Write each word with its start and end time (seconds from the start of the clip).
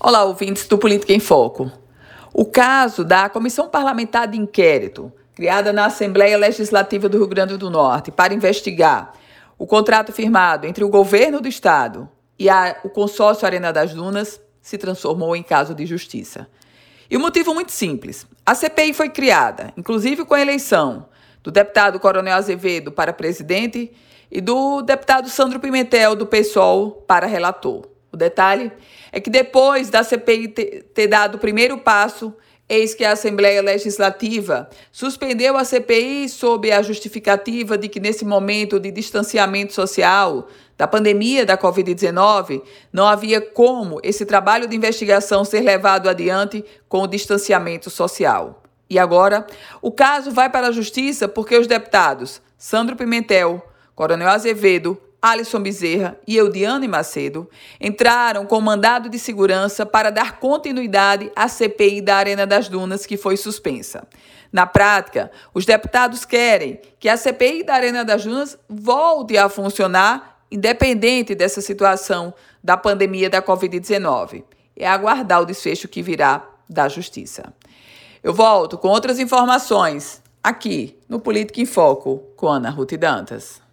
Olá, 0.00 0.24
ouvintes 0.24 0.66
do 0.66 0.76
Política 0.76 1.12
em 1.12 1.20
Foco. 1.20 1.70
O 2.32 2.44
caso 2.44 3.04
da 3.04 3.28
Comissão 3.28 3.68
Parlamentar 3.68 4.26
de 4.26 4.36
Inquérito, 4.36 5.10
criada 5.34 5.72
na 5.72 5.86
Assembleia 5.86 6.36
Legislativa 6.36 7.08
do 7.08 7.18
Rio 7.18 7.28
Grande 7.28 7.56
do 7.56 7.70
Norte 7.70 8.10
para 8.10 8.34
investigar 8.34 9.12
o 9.56 9.66
contrato 9.66 10.12
firmado 10.12 10.66
entre 10.66 10.82
o 10.82 10.88
governo 10.88 11.40
do 11.40 11.46
estado 11.46 12.08
e 12.36 12.50
a, 12.50 12.76
o 12.82 12.90
consórcio 12.90 13.46
Arena 13.46 13.72
das 13.72 13.94
Dunas, 13.94 14.40
se 14.60 14.76
transformou 14.76 15.36
em 15.36 15.44
caso 15.44 15.74
de 15.74 15.86
justiça. 15.86 16.48
E 17.08 17.16
o 17.16 17.20
motivo 17.20 17.54
muito 17.54 17.70
simples. 17.70 18.26
A 18.44 18.54
CPI 18.54 18.92
foi 18.92 19.08
criada, 19.08 19.72
inclusive 19.76 20.24
com 20.24 20.34
a 20.34 20.40
eleição 20.40 21.06
do 21.42 21.52
deputado 21.52 22.00
Coronel 22.00 22.34
Azevedo 22.34 22.90
para 22.90 23.12
presidente 23.12 23.92
e 24.30 24.40
do 24.40 24.82
deputado 24.82 25.28
Sandro 25.28 25.60
Pimentel, 25.60 26.16
do 26.16 26.26
PSOL, 26.26 26.90
para 27.06 27.26
relator. 27.26 27.93
O 28.14 28.16
detalhe 28.16 28.70
é 29.10 29.18
que 29.18 29.28
depois 29.28 29.90
da 29.90 30.04
CPI 30.04 30.48
ter 30.94 31.08
dado 31.08 31.34
o 31.34 31.38
primeiro 31.38 31.78
passo, 31.78 32.32
eis 32.68 32.94
que 32.94 33.04
a 33.04 33.10
Assembleia 33.10 33.60
Legislativa 33.60 34.70
suspendeu 34.92 35.56
a 35.56 35.64
CPI 35.64 36.28
sob 36.28 36.70
a 36.70 36.80
justificativa 36.80 37.76
de 37.76 37.88
que, 37.88 37.98
nesse 37.98 38.24
momento 38.24 38.78
de 38.78 38.92
distanciamento 38.92 39.72
social 39.72 40.46
da 40.78 40.86
pandemia 40.86 41.44
da 41.44 41.58
Covid-19, 41.58 42.62
não 42.92 43.08
havia 43.08 43.40
como 43.40 43.98
esse 44.04 44.24
trabalho 44.24 44.68
de 44.68 44.76
investigação 44.76 45.44
ser 45.44 45.62
levado 45.62 46.08
adiante 46.08 46.64
com 46.88 47.02
o 47.02 47.08
distanciamento 47.08 47.90
social. 47.90 48.62
E 48.88 48.96
agora, 48.96 49.44
o 49.82 49.90
caso 49.90 50.30
vai 50.30 50.48
para 50.48 50.68
a 50.68 50.72
Justiça 50.72 51.26
porque 51.26 51.58
os 51.58 51.66
deputados 51.66 52.40
Sandro 52.56 52.94
Pimentel, 52.94 53.60
Coronel 53.92 54.28
Azevedo, 54.28 54.96
Alisson 55.24 55.60
Bezerra 55.60 56.18
e 56.26 56.36
Eudiane 56.36 56.86
Macedo 56.86 57.48
entraram 57.80 58.44
com 58.44 58.60
mandado 58.60 59.08
de 59.08 59.18
segurança 59.18 59.86
para 59.86 60.10
dar 60.10 60.38
continuidade 60.38 61.32
à 61.34 61.48
CPI 61.48 62.02
da 62.02 62.16
Arena 62.16 62.46
das 62.46 62.68
Dunas, 62.68 63.06
que 63.06 63.16
foi 63.16 63.38
suspensa. 63.38 64.06
Na 64.52 64.66
prática, 64.66 65.30
os 65.54 65.64
deputados 65.64 66.26
querem 66.26 66.78
que 67.00 67.08
a 67.08 67.16
CPI 67.16 67.62
da 67.62 67.72
Arena 67.72 68.04
das 68.04 68.22
Dunas 68.22 68.58
volte 68.68 69.38
a 69.38 69.48
funcionar, 69.48 70.40
independente 70.52 71.34
dessa 71.34 71.62
situação 71.62 72.34
da 72.62 72.76
pandemia 72.76 73.30
da 73.30 73.40
Covid-19. 73.40 74.44
É 74.76 74.86
aguardar 74.86 75.40
o 75.40 75.46
desfecho 75.46 75.88
que 75.88 76.02
virá 76.02 76.46
da 76.68 76.86
Justiça. 76.86 77.50
Eu 78.22 78.34
volto 78.34 78.76
com 78.76 78.88
outras 78.88 79.18
informações 79.18 80.22
aqui 80.42 80.98
no 81.08 81.18
Política 81.18 81.62
em 81.62 81.66
Foco 81.66 82.18
com 82.36 82.46
Ana 82.46 82.68
Ruth 82.68 82.92
Dantas. 82.98 83.64